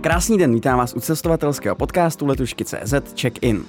[0.00, 3.64] Krásný den, vítám vás u cestovatelského podcastu Letušky.cz Check-in.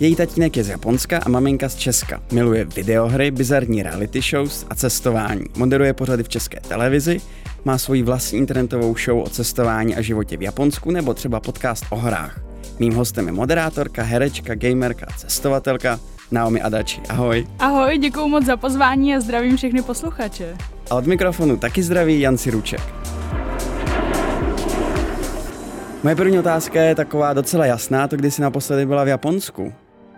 [0.00, 2.22] Její tatínek je z Japonska a maminka z Česka.
[2.32, 5.44] Miluje videohry, bizarní reality shows a cestování.
[5.56, 7.20] Moderuje pořady v české televizi,
[7.64, 11.96] má svoji vlastní internetovou show o cestování a životě v Japonsku nebo třeba podcast o
[11.96, 12.40] horách.
[12.78, 17.00] Mým hostem je moderátorka, herečka, gamerka, cestovatelka Naomi Adachi.
[17.08, 17.46] Ahoj.
[17.58, 20.56] Ahoj, děkuji moc za pozvání a zdravím všechny posluchače.
[20.90, 22.80] A od mikrofonu taky zdraví Jan Siruček.
[26.02, 29.72] Moje první otázka je taková docela jasná, to kdy jsi naposledy byla v Japonsku.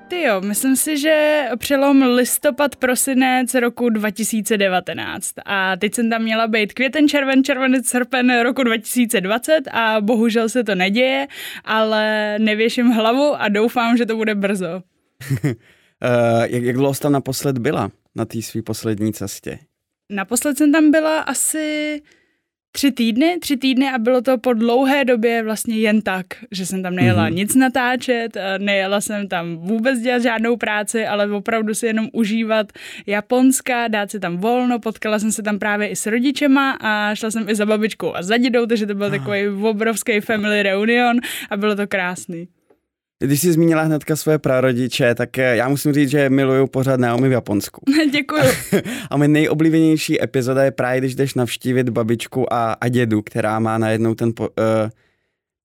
[0.08, 6.48] Ty jo, myslím si, že přelom listopad, prosinec roku 2019 a teď jsem tam měla
[6.48, 11.26] být květen, červen, červenec, srpen roku 2020 a bohužel se to neděje,
[11.64, 14.82] ale nevěším hlavu a doufám, že to bude brzo.
[15.44, 15.50] uh,
[16.46, 19.58] jak, jak dlouho jsi tam naposled byla na té své poslední cestě?
[20.10, 22.02] Naposled jsem tam byla asi
[22.72, 26.82] tři týdny, tři týdny a bylo to po dlouhé době vlastně jen tak, že jsem
[26.82, 27.34] tam nejela mm-hmm.
[27.34, 32.72] nic natáčet, nejela jsem tam vůbec dělat žádnou práci, ale opravdu si jenom užívat
[33.06, 37.30] Japonska, dát si tam volno, potkala jsem se tam právě i s rodičema a šla
[37.30, 39.10] jsem i za babičkou a za dědou, takže to byl ah.
[39.10, 41.16] takový obrovský family reunion
[41.50, 42.48] a bylo to krásný.
[43.18, 47.28] Když jsi zmínila hnedka své prarodiče, tak eh, já musím říct, že miluju pořád Naomi
[47.28, 47.80] v Japonsku.
[48.12, 48.42] Děkuju.
[49.10, 53.78] a moje nejoblíbenější epizoda je právě, když jdeš navštívit babičku a, a dědu, která má
[53.78, 54.90] najednou ten po, uh,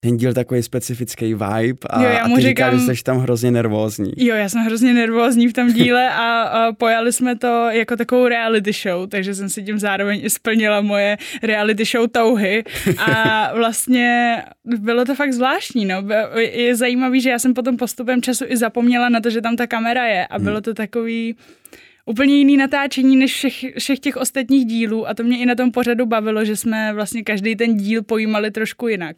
[0.03, 3.03] ten díl takový specifický vibe a, jo, já mu a ty říkám, říkal, že jsi
[3.03, 4.11] tam hrozně nervózní.
[4.17, 8.27] Jo, já jsem hrozně nervózní v tom díle a, a pojali jsme to jako takovou
[8.27, 12.63] reality show, takže jsem si tím zároveň i splnila moje reality show touhy
[12.97, 16.03] a vlastně bylo to fakt zvláštní, no.
[16.37, 19.67] Je zajímavý, že já jsem potom postupem času i zapomněla na to, že tam ta
[19.67, 21.35] kamera je a bylo to takový
[22.05, 25.71] úplně jiný natáčení než všech, všech těch ostatních dílů a to mě i na tom
[25.71, 29.15] pořadu bavilo, že jsme vlastně každý ten díl pojímali trošku jinak.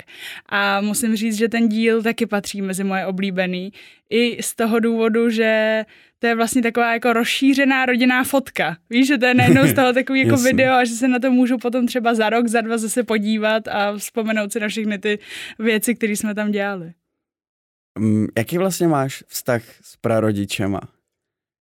[0.49, 3.73] A musím říct, že ten díl taky patří mezi moje oblíbený.
[4.09, 5.83] I z toho důvodu, že
[6.19, 8.77] to je vlastně taková jako rozšířená rodinná fotka.
[8.89, 11.31] Víš, že to je najednou z toho takový jako video a že se na to
[11.31, 15.19] můžu potom třeba za rok, za dva zase podívat a vzpomenout si na všechny ty
[15.59, 16.93] věci, které jsme tam dělali.
[17.99, 20.79] Um, jaký vlastně máš vztah s prarodičema?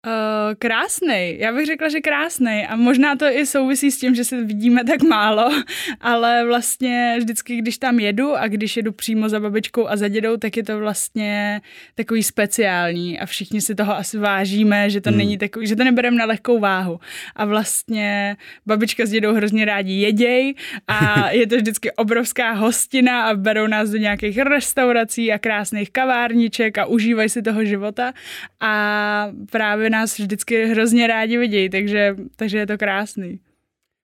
[0.06, 4.24] Uh, krásný, já bych řekla, že krásný a možná to i souvisí s tím, že
[4.24, 5.50] se vidíme tak málo,
[6.00, 10.36] ale vlastně vždycky, když tam jedu a když jedu přímo za babičkou a za dědou,
[10.36, 11.60] tak je to vlastně
[11.94, 13.18] takový speciální.
[13.18, 15.18] A všichni si toho asi vážíme, že to hmm.
[15.18, 17.00] není takový, že to nebereme na lehkou váhu.
[17.36, 20.54] A vlastně babička s dědou hrozně rádi jeděj
[20.88, 26.78] a je to vždycky obrovská hostina a berou nás do nějakých restaurací a krásných kavárniček
[26.78, 28.12] a užívají si toho života.
[28.60, 33.40] A právě nás vždycky hrozně rádi vidějí, takže, takže je to krásný.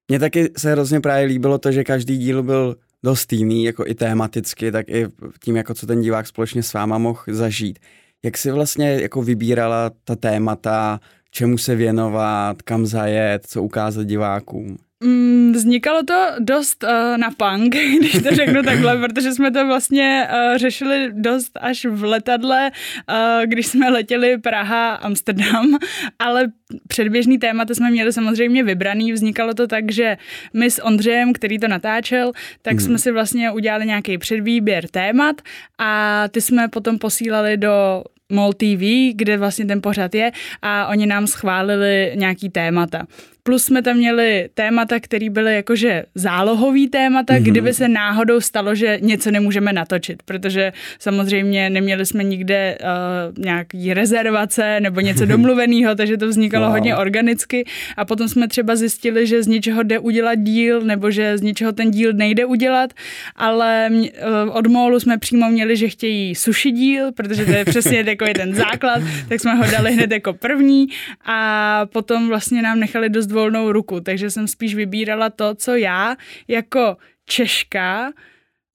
[0.08, 3.94] Mně taky se hrozně právě líbilo to, že každý díl byl dost jiný, jako i
[3.94, 5.06] tématicky, tak i
[5.44, 7.78] tím, jako co ten divák společně s váma mohl zažít.
[8.24, 11.00] Jak si vlastně jako vybírala ta témata,
[11.30, 14.76] čemu se věnovat, kam zajet, co ukázat divákům?
[15.04, 20.28] Mm, vznikalo to dost uh, na punk, když to řeknu takhle, protože jsme to vlastně
[20.30, 25.78] uh, řešili dost až v letadle, uh, když jsme letěli Praha, Amsterdam,
[26.18, 26.52] ale
[26.88, 29.12] předběžný témata jsme měli samozřejmě vybraný.
[29.12, 30.16] Vznikalo to tak, že
[30.54, 32.32] my s Ondřejem, který to natáčel,
[32.62, 32.80] tak hmm.
[32.80, 35.42] jsme si vlastně udělali nějaký předvýběr témat
[35.78, 40.32] a ty jsme potom posílali do MOL TV, kde vlastně ten pořad je
[40.62, 43.06] a oni nám schválili nějaký témata.
[43.46, 47.42] Plus jsme tam měli témata, které byly jakože zálohový témata, mm-hmm.
[47.42, 53.94] kdyby se náhodou stalo, že něco nemůžeme natočit, protože samozřejmě neměli jsme nikde uh, nějaký
[53.94, 56.72] rezervace nebo něco domluveného, takže to vznikalo wow.
[56.72, 57.64] hodně organicky
[57.96, 61.72] a potom jsme třeba zjistili, že z něčeho jde udělat díl nebo že z něčeho
[61.72, 62.92] ten díl nejde udělat,
[63.36, 67.64] ale mě, uh, od Molu jsme přímo měli, že chtějí sushi díl, protože to je
[67.64, 70.86] přesně takový ten základ, tak jsme ho dali hned jako první
[71.24, 76.16] a potom vlastně nám nechali dost volnou ruku, takže jsem spíš vybírala to, co já
[76.48, 76.96] jako
[77.26, 78.12] Češka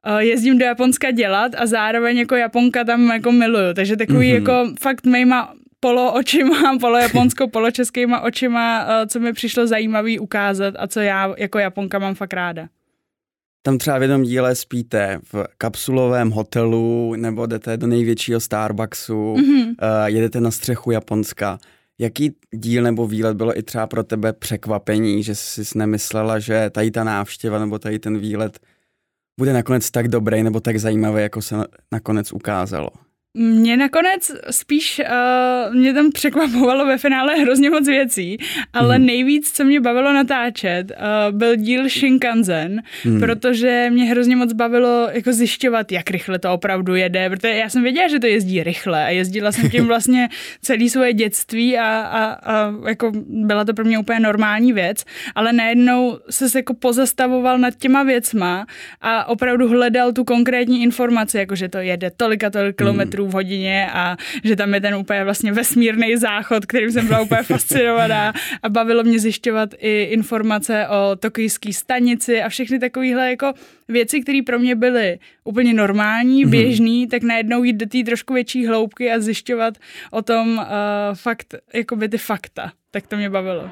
[0.06, 4.34] eh, jezdím do Japonska dělat a zároveň jako Japonka tam jako miluju, takže takový mm-hmm.
[4.34, 10.20] jako fakt mýma polo očima, polo japonsko, polo českýma očima, eh, co mi přišlo zajímavý
[10.20, 12.68] ukázat a co já jako Japonka mám fakt ráda.
[13.62, 19.68] Tam třeba v jednom díle spíte v kapsulovém hotelu nebo jdete do největšího Starbucksu, mm-hmm.
[19.68, 21.60] uh, jedete na střechu Japonska.
[22.00, 26.92] Jaký díl nebo výlet bylo i třeba pro tebe překvapení, že jsi nemyslela, že tady
[26.92, 28.60] ta návštěva nebo tady ten výlet
[29.40, 31.56] bude nakonec tak dobrý nebo tak zajímavý, jako se
[31.92, 32.90] nakonec ukázalo?
[33.38, 35.02] Mě nakonec spíš,
[35.70, 38.38] uh, mě tam překvapovalo ve finále hrozně moc věcí,
[38.74, 39.06] ale mm.
[39.06, 43.20] nejvíc, co mě bavilo natáčet, uh, byl díl Shinkansen, mm.
[43.20, 47.84] protože mě hrozně moc bavilo jako zjišťovat, jak rychle to opravdu jede, protože já jsem
[47.84, 50.30] věděla, že to jezdí rychle a jezdila jsem tím vlastně
[50.62, 52.24] celé svoje dětství a, a,
[52.54, 55.06] a jako byla to pro mě úplně normální věc,
[55.36, 58.66] ale najednou se jako pozastavoval nad těma věcma
[59.02, 63.90] a opravdu hledal tu konkrétní informaci, jako že to jede tolika tolik kilometrů v hodině
[63.94, 68.34] a že tam je ten úplně vlastně vesmírný záchod, kterým jsem byla úplně fascinovaná
[68.64, 73.54] a bavilo mě zjišťovat i informace o tokijské stanici a všechny takovéhle jako
[73.88, 76.52] věci, které pro mě byly úplně normální, mhm.
[76.52, 77.12] běžný, mm-hmm.
[77.12, 79.78] tak najednou jít do té trošku větší hloubky a zjišťovat
[80.12, 80.66] o tom uh,
[81.14, 82.72] fakt, jakoby ty fakta.
[82.92, 83.70] Tak to mě bavilo.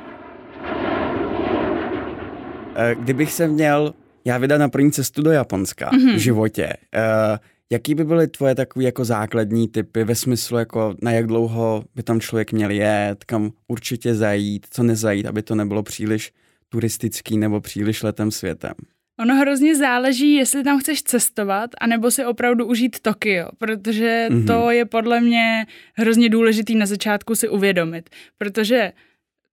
[2.76, 3.94] Eh, kdybych se měl
[4.26, 6.16] já vydat na první cestu do Japonska mm-hmm.
[6.16, 7.38] v životě, uh,
[7.72, 12.04] Jaký by byly tvoje takové jako základní typy ve smyslu, jako na jak dlouho by
[12.04, 16.32] tam člověk měl jet, kam určitě zajít, co nezajít, aby to nebylo příliš
[16.70, 18.74] turistický nebo příliš letem světem?
[19.20, 24.48] Ono hrozně záleží, jestli tam chceš cestovat, anebo si opravdu užít Tokio, protože mm-hmm.
[24.48, 28.92] to je podle mě hrozně důležitý na začátku si uvědomit, protože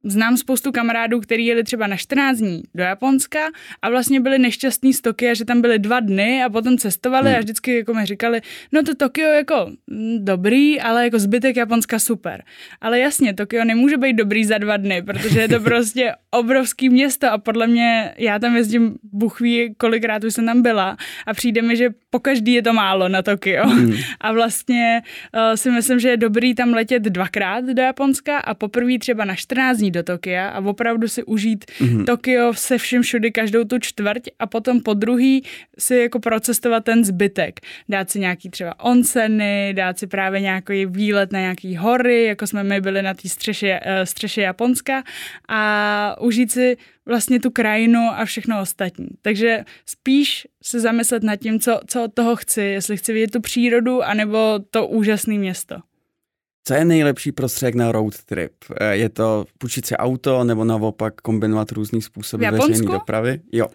[0.04, 3.40] Znám spoustu kamarádů, kteří jeli třeba na 14 dní do Japonska
[3.82, 7.36] a vlastně byli nešťastní z Tokia, že tam byli dva dny a potom cestovali hmm.
[7.36, 8.40] a vždycky jako mi říkali,
[8.72, 12.42] no to Tokio jako mm, dobrý, ale jako zbytek Japonska super.
[12.80, 17.32] Ale jasně, Tokio nemůže být dobrý za dva dny, protože je to prostě obrovský město
[17.32, 20.96] a podle mě, já tam jezdím buchví, kolikrát už jsem tam byla
[21.26, 23.66] a přijde mi, že po každý je to málo na Tokio.
[23.66, 23.94] Hmm.
[24.20, 25.02] A vlastně
[25.34, 29.34] uh, si myslím, že je dobrý tam letět dvakrát do Japonska a poprvé třeba na
[29.34, 32.04] 14 dní do Tokia a opravdu si užít mm-hmm.
[32.04, 35.42] Tokio se vším všudy, každou tu čtvrť a potom po druhý
[35.78, 37.60] si jako procestovat ten zbytek.
[37.88, 42.64] Dát si nějaký třeba onseny, dát si právě nějaký výlet na nějaký hory, jako jsme
[42.64, 45.02] my byli na té střeše, uh, střeše Japonska
[45.48, 46.76] a užít si
[47.06, 49.08] vlastně tu krajinu a všechno ostatní.
[49.22, 53.40] Takže spíš se zamyslet nad tím, co, co od toho chci, jestli chci vidět tu
[53.40, 55.76] přírodu, anebo to úžasné město.
[56.66, 58.52] Co je nejlepší prostředek na road trip?
[58.80, 63.40] Eh, je to půjčit si auto nebo naopak kombinovat různý způsoby veřejné dopravy?
[63.52, 63.68] Jo.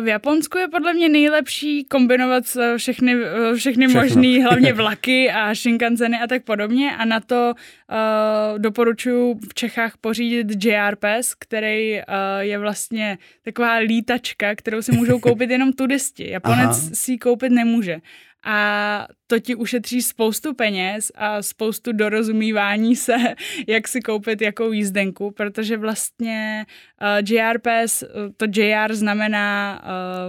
[0.00, 2.44] V Japonsku je podle mě nejlepší kombinovat
[2.76, 3.16] všechny,
[3.56, 9.54] všechny možné, hlavně vlaky a Shinkanseny a tak podobně a na to uh, doporučuji v
[9.54, 12.02] Čechách pořídit JR Pass, který uh,
[12.38, 16.30] je vlastně taková lítačka, kterou si můžou koupit jenom turisti.
[16.30, 16.90] Japonec Aha.
[16.92, 18.00] si ji koupit nemůže
[18.46, 23.16] a to ti ušetří spoustu peněz a spoustu dorozumívání se,
[23.66, 26.66] jak si koupit jakou jízdenku, protože vlastně
[27.02, 28.04] uh, JR Pass,
[28.36, 29.82] to JR znamená,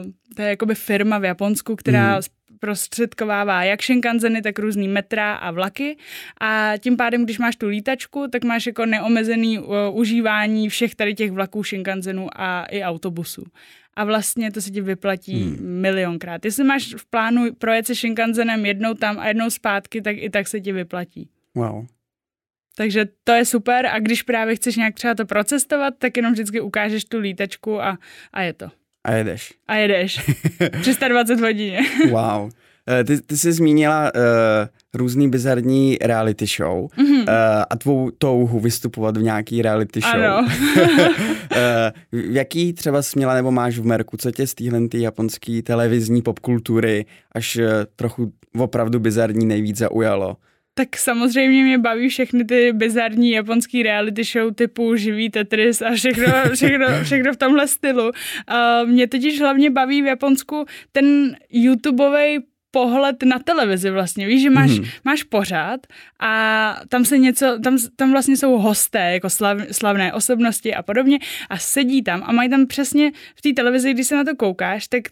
[0.05, 2.21] uh, to je jakoby firma v Japonsku, která mm
[2.59, 5.97] prostředkovává jak Shinkanseny, tak různý metra a vlaky.
[6.41, 11.13] A tím pádem, když máš tu lítačku, tak máš jako neomezený uh, užívání všech tady
[11.13, 13.43] těch vlaků Shinkansenů a i autobusů
[13.97, 15.81] a vlastně to se ti vyplatí hmm.
[15.81, 16.45] milionkrát.
[16.45, 20.47] Jestli máš v plánu projet se Shinkansenem jednou tam a jednou zpátky, tak i tak
[20.47, 21.29] se ti vyplatí.
[21.55, 21.85] Wow.
[22.75, 26.61] Takže to je super a když právě chceš nějak třeba to procestovat, tak jenom vždycky
[26.61, 27.97] ukážeš tu lítačku a,
[28.33, 28.69] a je to.
[29.03, 29.53] A jedeš.
[29.67, 30.19] A jedeš.
[30.81, 31.79] 320 hodině.
[32.11, 32.51] wow.
[32.89, 34.21] Eh, ty, ty jsi zmínila uh,
[34.97, 37.19] různý bizarní reality show mm-hmm.
[37.19, 37.25] uh,
[37.69, 40.23] a tvou touhu vystupovat v nějaký reality show.
[40.23, 40.47] Ano.
[40.91, 46.21] uh, jaký třeba jsi měla nebo máš v Merku, co tě z téhle japonské televizní
[46.21, 47.63] popkultury až uh,
[47.95, 50.37] trochu opravdu bizarní nejvíc zaujalo?
[50.77, 56.33] Tak samozřejmě mě baví všechny ty bizarní japonský reality show typu Živý Tetris a všechno,
[56.53, 58.03] všechno, všechno v tomhle stylu.
[58.03, 62.39] Uh, mě totiž hlavně baví v Japonsku ten YouTubeový
[62.77, 64.85] pohled na televizi vlastně, víš, že máš, mm.
[65.05, 65.87] máš pořád
[66.19, 66.31] a
[66.89, 71.19] tam se něco, tam, tam vlastně jsou hosté, jako slav, slavné osobnosti a podobně
[71.49, 74.87] a sedí tam a mají tam přesně v té televizi, když se na to koukáš,
[74.87, 75.03] tak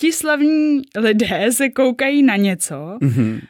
[0.00, 3.40] ti slavní lidé se koukají na něco mm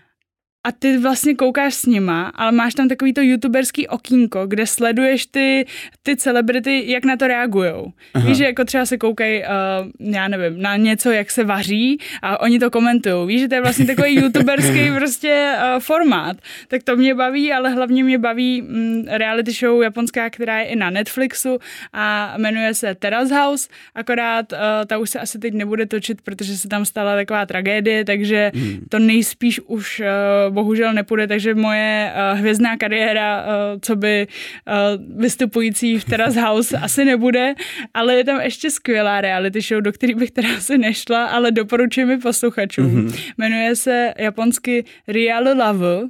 [0.67, 5.27] a ty vlastně koukáš s nima, ale máš tam takový to youtuberský okýnko, kde sleduješ
[5.27, 5.67] ty,
[6.03, 7.93] ty celebrity, jak na to reagujou.
[8.27, 12.41] Víš, že jako třeba se koukají, uh, já nevím, na něco, jak se vaří a
[12.41, 13.27] oni to komentují.
[13.27, 16.37] Víš, že to je vlastně takový youtuberský prostě uh, formát.
[16.69, 20.77] Tak to mě baví, ale hlavně mě baví um, reality show japonská, která je i
[20.77, 21.59] na Netflixu
[21.93, 26.59] a jmenuje se Terrace House, akorát uh, ta už se asi teď nebude točit, protože
[26.59, 28.87] se tam stala taková tragédie, takže hmm.
[28.89, 35.21] to nejspíš už uh, bohužel nepůjde, takže moje uh, hvězdná kariéra, uh, co by uh,
[35.21, 37.55] vystupující v Terrace House asi nebude,
[37.95, 42.07] ale je tam ještě skvělá reality show, do který bych teda asi nešla, ale doporučuji
[42.07, 42.87] mi posluchačům.
[42.87, 43.35] Mm-hmm.
[43.39, 46.09] Jmenuje se japonsky Real Love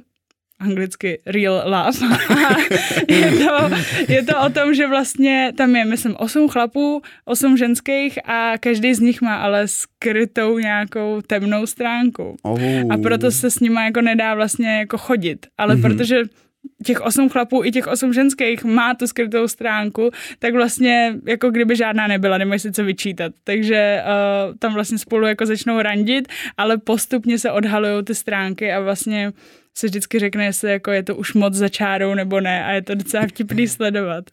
[0.59, 1.97] anglicky real love.
[3.07, 3.69] Je, to,
[4.07, 8.93] je to o tom, že vlastně tam je, myslím, osm chlapů, osm ženských a každý
[8.93, 12.37] z nich má ale skrytou nějakou temnou stránku.
[12.41, 12.59] Oh.
[12.89, 15.47] A proto se s nima jako nedá vlastně jako chodit.
[15.57, 15.81] Ale mm-hmm.
[15.81, 16.23] protože
[16.83, 21.75] těch osm chlapů i těch osm ženských má tu skrytou stránku, tak vlastně jako kdyby
[21.75, 23.31] žádná nebyla, nemají si co vyčítat.
[23.43, 28.79] Takže uh, tam vlastně spolu jako začnou randit, ale postupně se odhalují ty stránky a
[28.79, 29.31] vlastně
[29.77, 32.81] se vždycky řekne, jestli jako je to už moc za čárou nebo ne a je
[32.81, 34.23] to docela vtipný sledovat.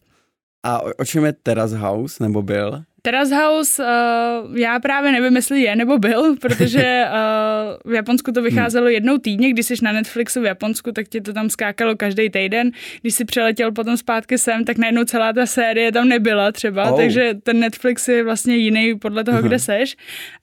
[0.62, 2.82] A o, o čem je Terrace House, nebo byl?
[3.02, 8.42] Terrace House, uh, já právě nevím, jestli je nebo byl, protože uh, v Japonsku to
[8.42, 12.30] vycházelo jednou týdně, když jsi na Netflixu v Japonsku, tak ti to tam skákalo každý
[12.30, 12.70] týden.
[13.00, 16.96] Když si přeletěl potom zpátky sem, tak najednou celá ta série tam nebyla třeba, oh.
[16.96, 19.46] takže ten Netflix je vlastně jiný podle toho, uh-huh.
[19.46, 19.96] kde seš.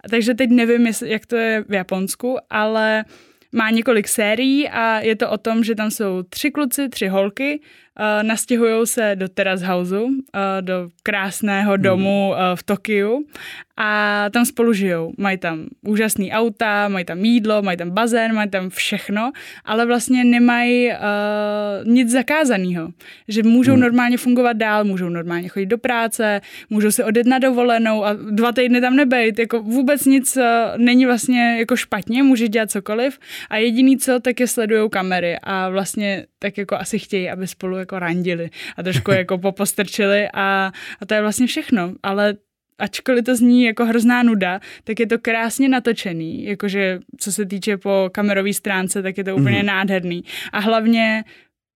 [0.09, 3.05] Takže teď nevím, jak to je v Japonsku, ale
[3.51, 7.61] má několik sérií a je to o tom, že tam jsou tři kluci, tři holky,
[8.21, 10.11] nastěhují se do Terrace Houseu, uh,
[10.61, 13.25] do krásného domu uh, v Tokiu
[13.77, 15.13] a tam spolu žijou.
[15.17, 19.31] Mají tam úžasný auta, mají tam jídlo, mají tam bazén, mají tam všechno,
[19.65, 20.93] ale vlastně nemají uh,
[21.93, 22.89] nic zakázaného.
[23.27, 23.81] Že můžou hmm.
[23.81, 28.51] normálně fungovat dál, můžou normálně chodit do práce, můžou se odjet na dovolenou a dva
[28.51, 29.39] týdny tam nebejt.
[29.39, 30.43] Jako vůbec nic uh,
[30.77, 33.19] není vlastně jako špatně, může dělat cokoliv
[33.49, 37.77] a jediný co, tak je sledují kamery a vlastně tak jako asi chtějí, aby spolu
[37.77, 41.93] jako randili a trošku jako popostrčili a, a to je vlastně všechno.
[42.03, 42.35] Ale
[42.79, 47.77] ačkoliv to zní jako hrozná nuda, tak je to krásně natočený, jakože co se týče
[47.77, 49.65] po kamerové stránce, tak je to úplně mm-hmm.
[49.65, 50.23] nádherný.
[50.51, 51.23] A hlavně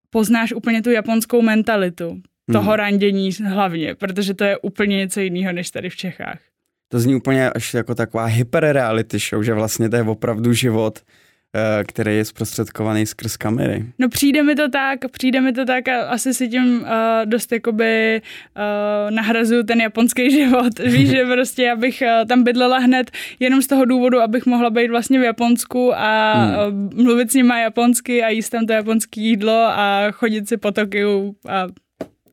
[0.09, 2.77] poznáš úplně tu japonskou mentalitu toho mm.
[2.77, 6.39] randění hlavně, protože to je úplně něco jiného než tady v Čechách.
[6.91, 10.99] To zní úplně až jako taková hyperreality show, že vlastně to je opravdu život
[11.87, 13.85] který je zprostředkovaný skrz kamery.
[13.99, 16.87] No přijde mi to tak, přijde mi to tak a asi si tím uh,
[17.25, 20.79] dost jakoby uh, nahrazuju ten japonský život.
[20.79, 24.69] Víš, že prostě já bych uh, tam bydlela hned jenom z toho důvodu, abych mohla
[24.69, 26.93] být vlastně v Japonsku a hmm.
[26.97, 30.71] uh, mluvit s nima japonsky a jíst tam to japonské jídlo a chodit si po
[30.71, 31.67] Tokiu a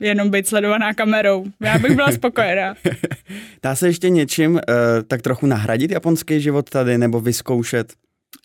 [0.00, 1.44] jenom být sledovaná kamerou.
[1.60, 2.74] Já bych byla spokojená.
[3.62, 4.60] Dá se ještě něčím uh,
[5.06, 7.92] tak trochu nahradit japonský život tady nebo vyzkoušet?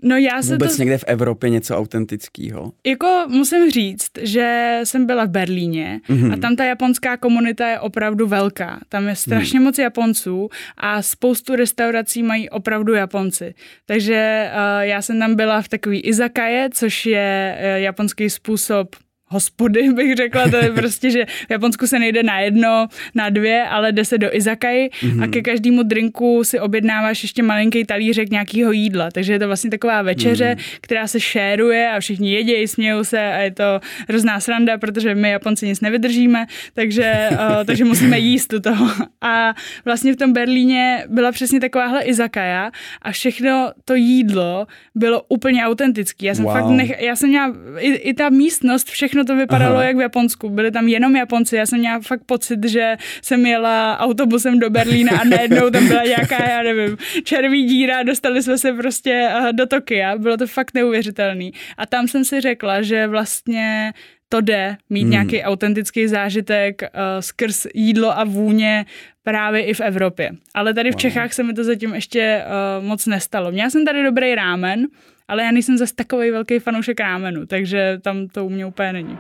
[0.04, 0.82] No já se Vůbec to...
[0.82, 2.72] někde v Evropě něco autentického.
[2.86, 6.34] Jako musím říct, že jsem byla v Berlíně mm-hmm.
[6.34, 8.80] a tam ta japonská komunita je opravdu velká.
[8.90, 9.66] Tam je strašně mm.
[9.66, 13.54] moc Japonců a spoustu restaurací mají opravdu Japonci.
[13.86, 18.96] Takže uh, já jsem tam byla v takový izakaje, což je uh, japonský způsob
[19.28, 23.64] hospody, bych řekla, to je prostě, že v Japonsku se nejde na jedno, na dvě,
[23.64, 25.24] ale jde se do izakai mm-hmm.
[25.24, 25.32] a mhm.
[25.32, 30.02] ke každému drinku si objednáváš ještě malinký talířek nějakého jídla, takže je to vlastně taková
[30.02, 30.64] večeře, mm.
[30.82, 33.80] která se šéruje a všichni jedějí, smějou se a je to
[34.10, 38.88] hrozná sranda, protože my Japonci nic nevydržíme, takže, uh, takže musíme jíst u toho.
[39.22, 39.54] A
[39.86, 46.26] vlastně v tom Berlíně byla přesně takováhle izakaya a všechno to jídlo bylo úplně autentický.
[46.26, 46.54] Já jsem wow.
[46.54, 49.84] fakt nech, já jsem měla i, i ta místnost, všechno všechno to vypadalo Aha.
[49.84, 50.50] jak v Japonsku.
[50.50, 51.56] Byli tam jenom Japonci.
[51.56, 56.04] Já jsem měla fakt pocit, že jsem jela autobusem do Berlína a najednou tam byla
[56.04, 60.18] nějaká, já nevím, červí díra, dostali jsme se prostě eh, do Tokia.
[60.18, 61.54] Bylo to fakt neuvěřitelný.
[61.78, 63.94] A tam jsem si řekla, že vlastně
[64.30, 65.12] to jde mít hmm.
[65.12, 68.86] nějaký autentický zážitek uh, skrz jídlo a vůně
[69.24, 70.32] právě i v Evropě.
[70.54, 71.02] Ale tady v wow.
[71.02, 73.52] Čechách se mi to zatím ještě uh, moc nestalo.
[73.52, 74.88] Měla jsem tady dobrý rámen,
[75.28, 79.18] ale já nejsem zase takový velký fanoušek rámenu, takže tam to u mě úplně není.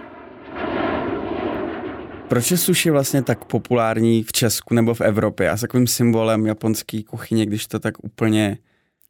[2.28, 6.46] Proč je sushi vlastně tak populární v Česku nebo v Evropě a s takovým symbolem
[6.46, 8.58] japonské kuchyně, když to tak úplně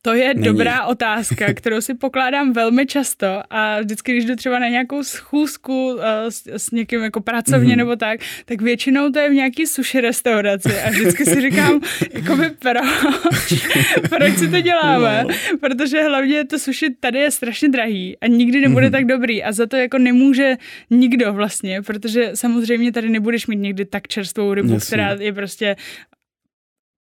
[0.01, 0.45] to je Není.
[0.45, 5.93] dobrá otázka, kterou si pokládám velmi často a vždycky, když jdu třeba na nějakou schůzku
[5.93, 7.77] uh, s, s někým jako pracovně mm-hmm.
[7.77, 11.81] nebo tak, tak většinou to je v nějaký sushi restauraci a vždycky si říkám,
[12.13, 13.67] jakoby proč,
[14.09, 15.57] proč si to děláme, no.
[15.59, 18.91] protože hlavně to sushi tady je strašně drahý a nikdy nebude mm-hmm.
[18.91, 20.57] tak dobrý a za to jako nemůže
[20.89, 24.87] nikdo vlastně, protože samozřejmě tady nebudeš mít někdy tak čerstvou rybu, Jasně.
[24.87, 25.75] která je prostě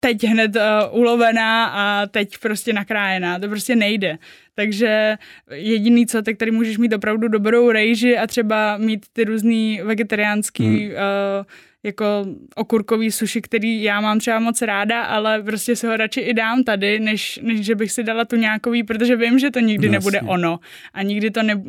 [0.06, 3.40] teď hned uh, ulovená a teď prostě nakrájená.
[3.40, 4.18] To prostě nejde.
[4.56, 5.18] Takže
[5.52, 10.66] jediný co, tak tady můžeš mít opravdu dobrou rejži a třeba mít ty různý vegetariánský
[10.66, 10.92] hmm.
[10.92, 11.46] uh,
[11.86, 12.26] jako
[12.56, 16.64] okurkový suši, který já mám třeba moc ráda, ale prostě se ho radši i dám
[16.64, 19.98] tady, než, než že bych si dala tu nějakový, protože vím, že to nikdy Jasně.
[19.98, 20.60] nebude ono.
[20.94, 21.62] A nikdy to ne,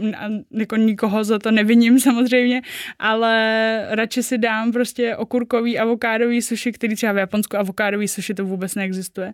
[0.51, 2.63] jako nikoho za to neviním samozřejmě,
[2.99, 8.45] ale radši si dám prostě okurkový avokádový suši, který třeba v Japonsku avokádový suši to
[8.45, 9.33] vůbec neexistuje.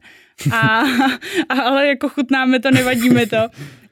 [0.53, 0.83] A,
[1.49, 3.37] a ale jako chutnáme to, nevadíme to.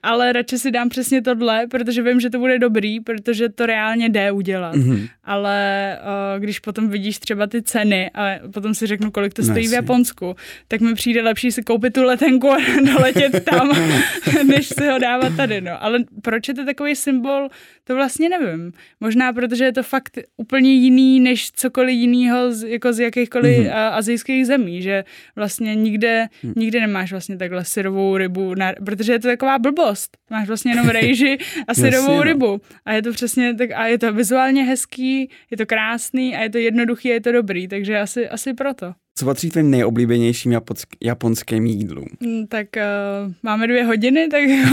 [0.03, 4.09] Ale radši si dám přesně tohle, protože vím, že to bude dobrý, protože to reálně
[4.09, 4.75] jde udělat.
[4.75, 5.09] Mm-hmm.
[5.25, 9.65] Ale uh, když potom vidíš třeba ty ceny a potom si řeknu, kolik to stojí
[9.67, 10.37] no, v Japonsku,
[10.69, 13.71] tak mi přijde lepší si koupit tu letenku a doletět tam,
[14.47, 15.61] než si ho dávat tady.
[15.61, 15.85] No.
[15.85, 17.49] Ale proč je to takový symbol,
[17.85, 18.73] to vlastně nevím.
[19.01, 23.93] Možná protože je to fakt úplně jiný než cokoliv jiného z, jako z jakýchkoliv mm-hmm.
[23.93, 25.05] azijských zemí, že
[25.37, 26.53] vlastně nikde, mm.
[26.57, 29.90] nikde nemáš vlastně takhle syrovou rybu, na, protože je to taková blbost.
[30.31, 32.23] Máš vlastně jenom rejži a syrovou no.
[32.23, 32.61] rybu.
[32.85, 36.51] A je to přesně tak, a je to vizuálně hezký, je to krásný a je
[36.51, 38.93] to jednoduchý a je to dobrý, takže asi, asi proto.
[39.15, 42.07] Co patří tvým nejoblíbenějším japonsk- japonským jídlům?
[42.21, 44.43] Mm, tak uh, máme dvě hodiny, tak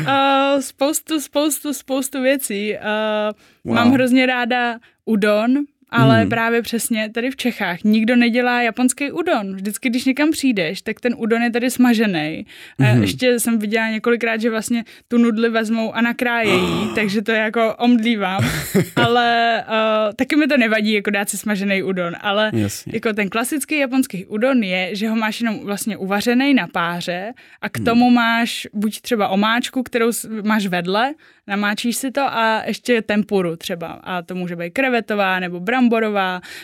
[0.00, 2.74] uh, spoustu, spoustu, spoustu věcí.
[2.74, 2.80] Uh,
[3.64, 3.74] wow.
[3.74, 5.54] Mám hrozně ráda udon,
[5.94, 6.28] ale hmm.
[6.28, 9.54] právě přesně tady v Čechách nikdo nedělá japonský udon.
[9.54, 12.46] Vždycky, když někam přijdeš, tak ten udon je tady smažený.
[12.78, 13.02] Hmm.
[13.02, 16.94] Ještě jsem viděla několikrát, že vlastně tu nudli vezmou a nakrájejí, oh.
[16.94, 18.44] takže to jako omdlívám.
[18.96, 22.14] ale uh, taky mi to nevadí, jako dát si smažený udon.
[22.20, 22.92] Ale Jasně.
[22.94, 27.68] jako ten klasický japonský udon je, že ho máš jenom vlastně uvařený na páře a
[27.68, 27.84] k hmm.
[27.84, 30.10] tomu máš buď třeba omáčku, kterou
[30.42, 31.14] máš vedle,
[31.46, 33.86] namáčíš si to a ještě tempuru třeba.
[33.86, 35.83] A to může být krevetová nebo bramborová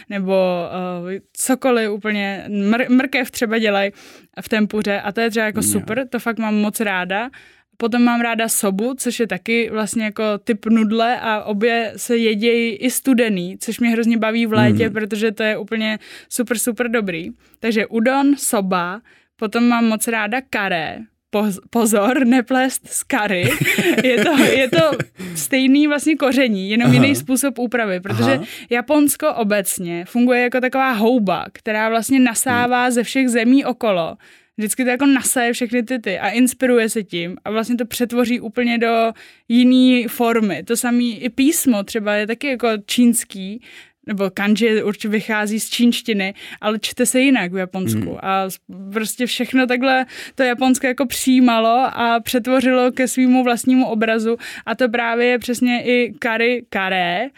[0.08, 0.68] nebo
[1.02, 2.44] uh, cokoliv úplně.
[2.48, 3.92] Mr- mrkev třeba dělají
[4.40, 7.30] v tempuře a to je třeba jako super, to fakt mám moc ráda.
[7.76, 12.76] Potom mám ráda sobu, což je taky vlastně jako typ nudle a obě se jedějí
[12.76, 14.94] i studený, což mě hrozně baví v létě, mm.
[14.94, 15.98] protože to je úplně
[16.28, 17.30] super, super dobrý.
[17.60, 19.00] Takže udon, soba,
[19.36, 20.98] potom mám moc ráda karé,
[21.70, 23.50] pozor, neplést z kary.
[24.04, 24.90] Je to, je to
[25.34, 26.94] stejný vlastně koření, jenom Aha.
[26.94, 28.44] jiný způsob úpravy, protože Aha.
[28.70, 32.90] Japonsko obecně funguje jako taková houba, která vlastně nasává hmm.
[32.90, 34.16] ze všech zemí okolo.
[34.58, 38.40] Vždycky to jako nasaje všechny ty ty a inspiruje se tím a vlastně to přetvoří
[38.40, 39.12] úplně do
[39.48, 40.62] jiné formy.
[40.62, 43.62] To samé i písmo třeba je taky jako čínský
[44.10, 48.10] nebo kanji určitě vychází z čínštiny, ale čte se jinak v Japonsku.
[48.10, 48.18] Mm.
[48.22, 48.48] A
[48.92, 54.88] prostě všechno takhle to Japonsko jako přijímalo a přetvořilo ke svýmu vlastnímu obrazu a to
[54.88, 57.28] právě je přesně i kari kare,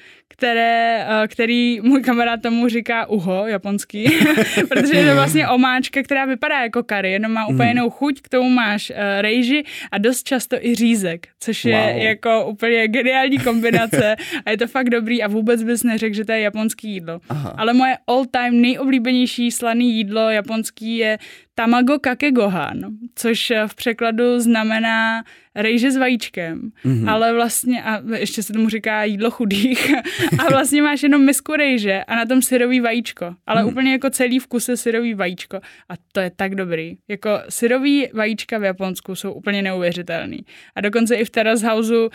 [0.42, 4.04] které, eh, který můj kamarád tomu říká uho, japonský,
[4.68, 7.76] protože je to vlastně omáčka, která vypadá jako kary, jenom má úplně hmm.
[7.76, 12.02] jinou chuť, k tomu máš uh, rejži a dost často i řízek, což je wow.
[12.02, 16.32] jako úplně geniální kombinace a je to fakt dobrý a vůbec bys neřekl, že to
[16.32, 17.20] je japonský jídlo.
[17.28, 17.54] Aha.
[17.58, 21.18] Ale moje all time nejoblíbenější slaný jídlo japonský je
[21.54, 22.78] tamago kake gohan,
[23.14, 27.10] což v překladu znamená rejže s vajíčkem, mm-hmm.
[27.10, 29.92] ale vlastně, a ještě se tomu říká jídlo chudých,
[30.38, 33.68] a vlastně máš jenom misku rejže a na tom syrový vajíčko, ale mm.
[33.68, 35.56] úplně jako celý vkus je syrový vajíčko
[35.88, 36.96] a to je tak dobrý.
[37.08, 40.38] Jako syrový vajíčka v Japonsku jsou úplně neuvěřitelný.
[40.76, 42.10] A dokonce i v Terrace Houseu uh,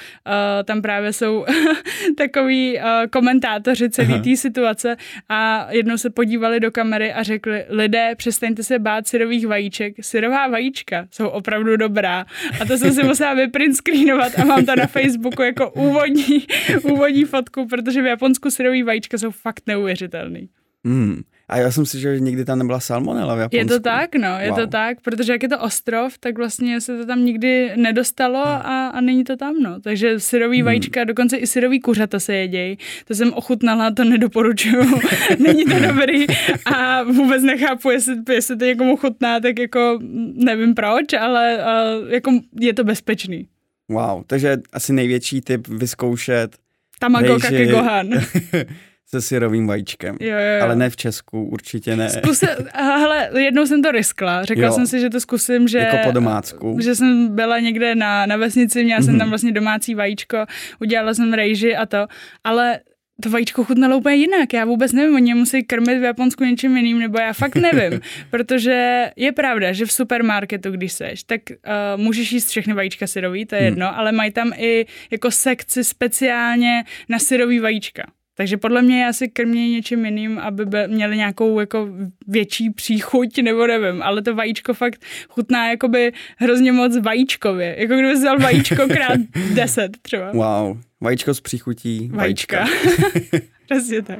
[0.63, 1.45] tam právě jsou
[2.17, 4.95] takový uh, komentátoři celé té situace
[5.29, 10.47] a jednou se podívali do kamery a řekli, lidé, přestaňte se bát syrových vajíček, syrová
[10.47, 12.25] vajíčka jsou opravdu dobrá.
[12.61, 16.47] A to jsem si musela vyprint screenovat a mám to na Facebooku jako úvodní,
[16.83, 20.49] úvodní fotku, protože v Japonsku syrový vajíčka jsou fakt neuvěřitelný.
[20.83, 21.21] Mm.
[21.49, 23.57] A já jsem si, že nikdy tam nebyla salmonela v Japonsku.
[23.57, 24.59] Je to tak, no, je wow.
[24.59, 28.55] to tak, protože jak je to ostrov, tak vlastně se to tam nikdy nedostalo hmm.
[28.55, 29.79] a, a není to tam, no.
[29.79, 30.65] Takže syrový hmm.
[30.65, 32.77] vajíčka, dokonce i syrový kuřata se jedějí.
[33.05, 34.99] To jsem ochutnala, to nedoporučuju.
[35.39, 36.25] není to dobrý
[36.65, 39.99] a vůbec nechápu, jestli, jestli to někomu chutná, tak jako
[40.33, 42.31] nevím proč, ale uh, jako
[42.61, 43.47] je to bezpečný.
[43.89, 46.57] Wow, takže asi největší tip vyzkoušet
[46.99, 48.09] Tamago kake gohan.
[49.09, 50.17] se syrovým vajíčkem.
[50.19, 50.63] Jo, jo, jo.
[50.63, 52.09] Ale ne v Česku, určitě ne.
[52.09, 54.45] Zkusil, hele, jednou jsem to riskla.
[54.45, 54.71] Řekla jo.
[54.71, 55.77] jsem si, že to zkusím, že...
[55.77, 56.77] Jako po domácku.
[56.81, 59.05] Že jsem byla někde na, na vesnici, měla mm-hmm.
[59.05, 59.29] jsem tam mhm.
[59.29, 60.45] vlastně domácí vajíčko,
[60.79, 62.07] udělala jsem rejži a to,
[62.43, 62.79] ale
[63.21, 64.53] to vajíčko chutnalo úplně jinak.
[64.53, 68.01] Já vůbec nevím, oni musí krmit v Japonsku něčím jiným, nebo já fakt nevím.
[68.29, 73.45] protože je pravda, že v supermarketu, když seš, tak uh, můžeš jíst všechny vajíčka syrový,
[73.45, 73.65] to je hmm.
[73.65, 78.03] jedno, ale mají tam i jako sekci speciálně na syrový vajíčka.
[78.37, 81.89] Takže podle mě je asi krmě něčím jiným, aby měli nějakou jako
[82.27, 87.75] větší příchuť, nebo nevím, ale to vajíčko fakt chutná jakoby hrozně moc vajíčkově.
[87.79, 89.19] Jako kdyby vzal vajíčko krát
[89.53, 90.31] deset třeba.
[90.31, 92.59] Wow, vajíčko s příchutí vajíčka.
[92.59, 93.37] vajíčka.
[93.65, 94.19] Přesně tak.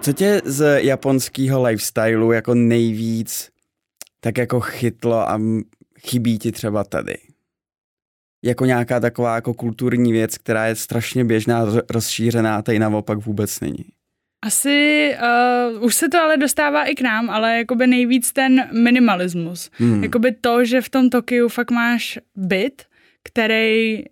[0.00, 3.50] Co tě z japonského lifestylu jako nejvíc
[4.20, 5.40] tak jako chytlo a
[6.00, 7.14] chybí ti třeba tady?
[8.42, 13.84] Jako nějaká taková jako kulturní věc, která je strašně běžná, rozšířená, tady naopak vůbec není.
[14.44, 15.10] Asi
[15.74, 19.70] uh, už se to ale dostává i k nám, ale jakoby nejvíc ten minimalismus.
[19.72, 20.02] Hmm.
[20.02, 22.82] Jakoby to, že v tom Tokiu fakt máš byt,
[23.24, 24.04] který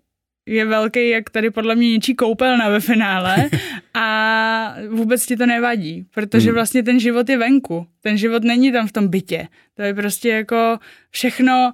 [0.46, 3.36] je velký, jak tady podle mě něčí koupelna ve finále
[3.94, 6.54] a vůbec ti to nevadí, protože hmm.
[6.54, 7.86] vlastně ten život je venku.
[8.00, 9.48] Ten život není tam v tom bytě.
[9.74, 10.78] To je prostě jako
[11.10, 11.72] všechno,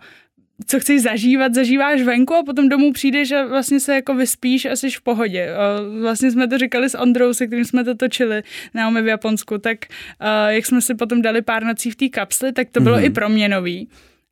[0.66, 4.76] co chceš zažívat, zažíváš venku a potom domů přijdeš a vlastně se jako vyspíš a
[4.76, 5.48] jsi v pohodě.
[6.00, 8.42] Vlastně jsme to říkali s Ondrou, se kterým jsme to točili
[8.74, 9.78] na v Japonsku, tak
[10.48, 13.04] jak jsme si potom dali pár nocí v té kapsli, tak to bylo mm-hmm.
[13.04, 13.88] i proměnový.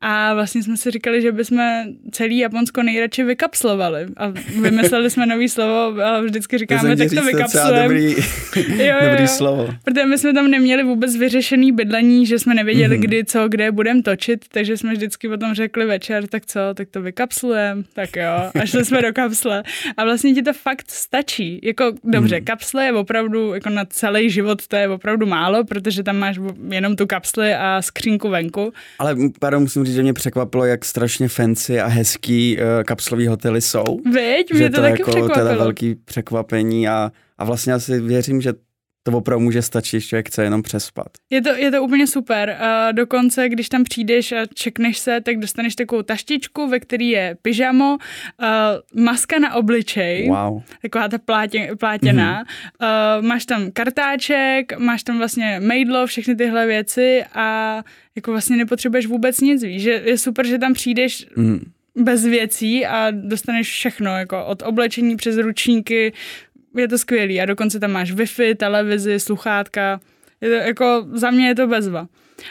[0.06, 4.06] A vlastně jsme si říkali, že bychom celý Japonsko nejradši vykapslovali.
[4.16, 7.82] A vymysleli jsme nový slovo a vždycky říkáme, tak to vykapslujeme.
[7.82, 8.04] Dobrý,
[8.56, 9.68] jo, jo, dobrý slovo.
[9.84, 13.02] Protože my jsme tam neměli vůbec vyřešený bydlení, že jsme nevěděli, mm-hmm.
[13.02, 17.02] kdy, co, kde budeme točit, takže jsme vždycky potom řekli večer, tak co, tak to
[17.02, 18.50] vykapslujeme, tak jo.
[18.62, 19.62] A šli jsme do kapsle.
[19.96, 21.60] A vlastně ti to fakt stačí.
[21.62, 22.44] Jako dobře, mm.
[22.44, 26.38] kapsle je opravdu, jako na celý život to je opravdu málo, protože tam máš
[26.70, 28.72] jenom tu kapsli a skřínku venku.
[28.98, 33.61] Ale pardon, musím říct, že mě překvapilo, jak strašně fancy a hezký uh, kapslový hotely
[33.61, 33.85] jsou.
[34.12, 35.46] Veď, mě to, to taky jako, překvapilo.
[35.46, 38.52] To je velký překvapení a, a vlastně asi věřím, že
[39.06, 41.06] to opravdu může stačit, že člověk chce jenom přespat.
[41.30, 42.58] Je to, je to úplně super.
[42.60, 47.36] Uh, dokonce, když tam přijdeš a čekneš se, tak dostaneš takovou taštičku, ve který je
[47.42, 50.62] pyžamo, uh, maska na obličej, wow.
[50.82, 53.18] taková ta plátě, plátěná, mm-hmm.
[53.18, 57.82] uh, máš tam kartáček, máš tam vlastně mejdlo, všechny tyhle věci a
[58.16, 62.86] jako vlastně nepotřebuješ vůbec nic, víš, že je super, že tam přijdeš mm bez věcí
[62.86, 66.12] a dostaneš všechno, jako od oblečení přes ručníky,
[66.76, 67.40] je to skvělý.
[67.40, 70.00] A dokonce tam máš Wi-Fi, televizi, sluchátka,
[70.40, 72.06] je to, jako za mě je to bezva.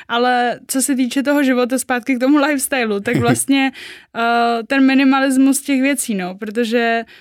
[0.08, 3.72] Ale co se týče toho života zpátky k tomu lifestylu, tak vlastně
[4.16, 4.22] uh,
[4.68, 7.12] ten minimalismus těch věcí, no, protože uh,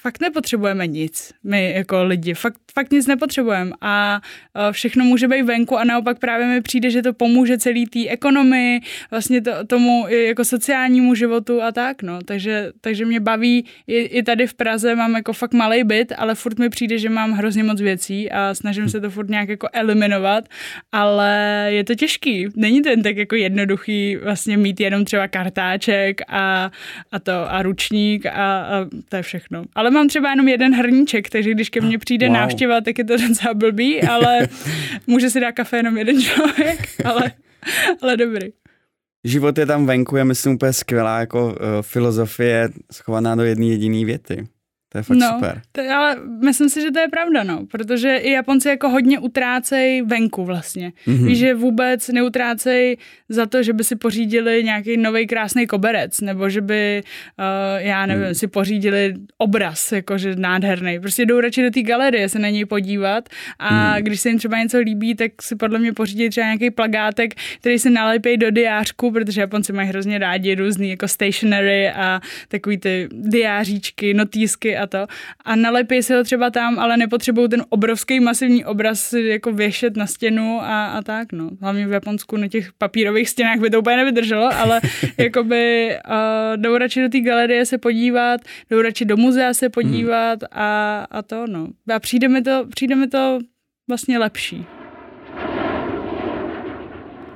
[0.00, 3.70] fakt nepotřebujeme nic, my jako lidi, fakt, fakt nic nepotřebujeme.
[3.80, 4.20] A
[4.54, 8.08] uh, všechno může být venku a naopak právě mi přijde, že to pomůže celý té
[8.08, 13.98] ekonomii, vlastně to, tomu jako sociálnímu životu a tak, no, takže, takže mě baví i,
[13.98, 17.32] i tady v Praze mám jako fakt malý byt, ale furt mi přijde, že mám
[17.32, 20.44] hrozně moc věcí a snažím se to furt nějak jako eliminovat,
[20.92, 26.20] ale je to těžký, není to jen tak jako jednoduchý vlastně mít jenom třeba kartáček
[26.28, 26.70] a,
[27.12, 29.64] a to a ručník a, a to je všechno.
[29.74, 32.34] Ale mám třeba jenom jeden hrníček, takže když ke mně přijde wow.
[32.34, 34.48] návštěva, tak je to docela blbý, ale
[35.06, 37.32] může si dát kafe jenom jeden člověk, ale,
[38.02, 38.52] ale dobrý.
[39.24, 44.04] Život je tam venku, je myslím úplně skvělá jako uh, filozofie schovaná do jedné jediné
[44.04, 44.46] věty.
[44.92, 45.62] To je fakt no, super.
[45.72, 50.02] To, ale myslím si, že to je pravda, no, protože i Japonci jako hodně utrácej
[50.02, 50.92] venku vlastně.
[51.06, 51.26] Mm-hmm.
[51.26, 52.96] Víš, že vůbec neutrácej
[53.28, 57.02] za to, že by si pořídili nějaký nový krásný koberec, nebo že by,
[57.38, 57.44] uh,
[57.86, 58.34] já nevím, mm.
[58.34, 61.00] si pořídili obraz, jakože nádherný.
[61.00, 63.28] Prostě jdou radši do té galerie se na něj podívat
[63.58, 64.02] a mm.
[64.02, 67.78] když se jim třeba něco líbí, tak si podle mě pořídí třeba nějaký plagátek, který
[67.78, 73.08] se nalepí do diářku, protože Japonci mají hrozně rádi různý jako stationery a takový ty
[73.12, 75.06] diáříčky, notýsky a to.
[75.44, 80.06] A nalepí se ho třeba tam, ale nepotřebují ten obrovský masivní obraz jako věšet na
[80.06, 81.50] stěnu a, a tak, no.
[81.60, 84.80] Hlavně v Japonsku na těch papírových stěnách by to úplně nevydrželo, ale
[85.18, 88.40] jakoby uh, jdou radši do té galerie se podívat,
[88.70, 90.62] jdou radši do muzea se podívat hmm.
[90.62, 91.68] a, a to, no.
[91.94, 93.38] A přijde mi to, přijde mi to
[93.88, 94.66] vlastně lepší.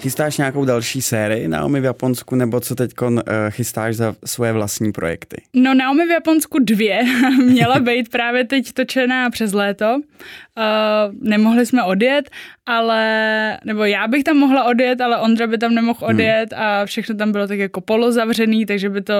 [0.00, 3.18] Chystáš nějakou další sérii Naomi v Japonsku, nebo co teď uh,
[3.50, 5.36] chystáš za svoje vlastní projekty?
[5.54, 7.02] No Naomi v Japonsku dvě.
[7.44, 9.94] Měla být právě teď točená přes léto.
[9.94, 12.30] Uh, nemohli jsme odjet,
[12.66, 16.14] ale, nebo já bych tam mohla odjet, ale Ondra by tam nemohl hmm.
[16.14, 16.62] odjet hmm.
[16.62, 19.14] a všechno tam bylo tak jako polozavřený, takže by to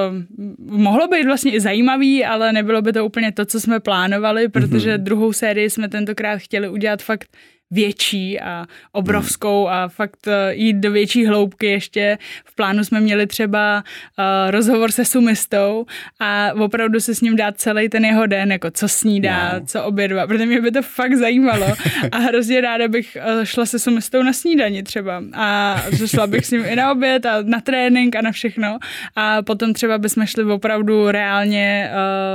[0.59, 4.95] mohlo být vlastně i zajímavý, ale nebylo by to úplně to, co jsme plánovali, protože
[4.95, 5.05] hmm.
[5.05, 7.29] druhou sérii jsme tentokrát chtěli udělat fakt
[7.71, 9.75] větší a obrovskou hmm.
[9.75, 12.19] a fakt eh, jít do větší hloubky ještě.
[12.45, 13.85] V plánu jsme měli třeba
[14.19, 15.87] uh, rozhovor se sumistou
[16.21, 19.67] a opravdu se s ním dát celý ten jeho den, jako co snídá, wow.
[19.67, 21.67] co obědva, protože mě by to fakt zajímalo
[22.13, 25.77] a hrozně ráda bych uh, šla se sumistou na snídani třeba a
[26.07, 28.79] šla bych s ním i na oběd a na trénink a na všechno
[29.17, 31.91] a potom třeba bychom šli opravdu reálně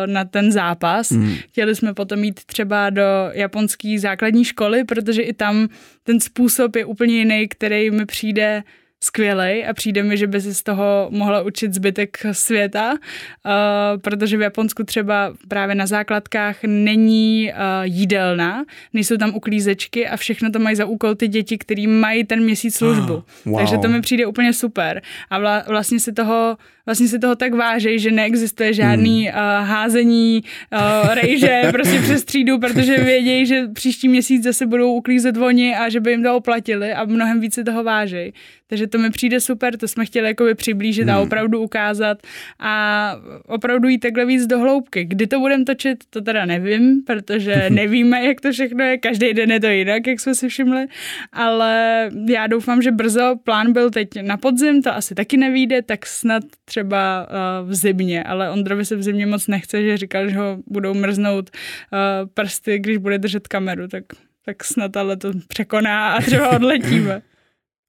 [0.05, 1.11] na ten zápas.
[1.11, 1.35] Hmm.
[1.49, 5.67] Chtěli jsme potom jít třeba do japonské základní školy, protože i tam
[6.03, 8.63] ten způsob je úplně jiný, který mi přijde
[9.03, 14.37] skvělej a přijde mi, že by si z toho mohla učit zbytek světa, uh, protože
[14.37, 20.59] v Japonsku třeba právě na základkách není uh, jídelna, nejsou tam uklízečky a všechno to
[20.59, 23.13] mají za úkol ty děti, který mají ten měsíc službu.
[23.13, 23.59] Oh, wow.
[23.59, 25.01] Takže to mi přijde úplně super.
[25.29, 29.35] A vla, vlastně si toho vlastně si toho tak vážej, že neexistuje žádný hmm.
[29.35, 35.37] uh, házení uh, rejže prostě přes třídu, protože vědějí, že příští měsíc zase budou uklízet
[35.37, 38.33] oni a že by jim to oplatili a mnohem více toho vážej.
[38.67, 41.15] Takže to mi přijde super, to jsme chtěli jakoby přiblížit hmm.
[41.15, 42.17] a opravdu ukázat
[42.59, 43.15] a
[43.47, 45.05] opravdu jít takhle víc do hloubky.
[45.05, 49.51] Kdy to budeme točit, to teda nevím, protože nevíme, jak to všechno je, každý den
[49.51, 50.85] je to jinak, jak jsme si všimli,
[51.33, 56.05] ale já doufám, že brzo, plán byl teď na podzim, to asi taky nevíde, tak
[56.05, 60.37] snad třeba uh, v zimě, ale Ondrovi se v zimě moc nechce, že říkal, že
[60.37, 64.03] ho budou mrznout uh, prsty, když bude držet kameru, tak,
[64.45, 67.21] tak snad ale to překoná a třeba odletíme.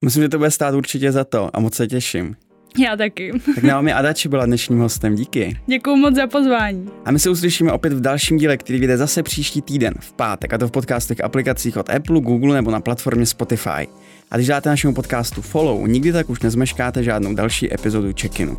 [0.04, 2.36] Myslím, že to bude stát určitě za to a moc se těším.
[2.78, 3.32] Já taky.
[3.54, 5.58] Tak Naomi Adači byla dnešním hostem, díky.
[5.66, 6.88] Děkuji moc za pozvání.
[7.04, 10.52] A my se uslyšíme opět v dalším díle, který vyjde zase příští týden, v pátek,
[10.52, 13.88] a to v podcastech aplikacích od Apple, Google nebo na platformě Spotify.
[14.32, 18.56] A když dáte našemu podcastu follow, nikdy tak už nezmeškáte žádnou další epizodu check-inu.